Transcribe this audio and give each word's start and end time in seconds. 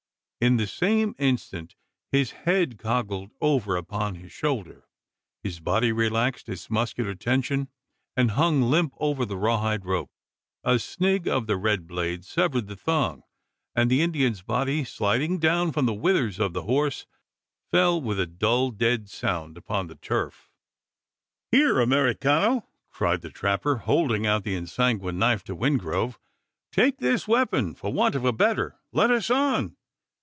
In 0.43 0.57
the 0.57 0.65
same 0.65 1.13
instant 1.19 1.75
his 2.11 2.31
head 2.31 2.79
coggled 2.79 3.29
over 3.41 3.75
upon 3.77 4.15
his 4.15 4.31
shoulder, 4.31 4.87
his 5.43 5.59
body 5.59 5.91
relaxed 5.91 6.49
its 6.49 6.67
muscular 6.67 7.13
tension, 7.13 7.67
and 8.17 8.31
hung 8.31 8.63
limp 8.63 8.95
over 8.97 9.23
the 9.23 9.37
raw 9.37 9.59
hide 9.61 9.85
rope. 9.85 10.09
A 10.63 10.79
snig 10.79 11.27
of 11.27 11.45
the 11.45 11.57
red 11.57 11.85
blade 11.85 12.25
severed 12.25 12.65
the 12.65 12.75
thong; 12.75 13.21
and 13.75 13.87
the 13.91 14.01
Indian's 14.01 14.41
body 14.41 14.83
sliding 14.83 15.37
down 15.37 15.71
from 15.71 15.85
the 15.85 15.93
withers 15.93 16.39
of 16.39 16.53
the 16.53 16.63
horse, 16.63 17.05
fell 17.69 18.01
with 18.01 18.19
a 18.19 18.25
dull 18.25 18.71
dead 18.71 19.11
sound 19.11 19.57
upon 19.59 19.85
the 19.85 19.95
turf. 19.95 20.49
"Here 21.51 21.79
Americano!" 21.79 22.67
cried 22.89 23.21
the 23.21 23.29
trapper, 23.29 23.75
holding 23.75 24.25
out 24.25 24.43
the 24.43 24.55
ensanguined 24.55 25.19
knife 25.19 25.43
to 25.43 25.55
Wingrove; 25.55 26.17
"take 26.71 26.97
this 26.97 27.27
weapon 27.27 27.75
for 27.75 27.93
want 27.93 28.15
of 28.15 28.25
a 28.25 28.33
better. 28.33 28.79
Let 28.91 29.11
us 29.11 29.29
on! 29.29 29.77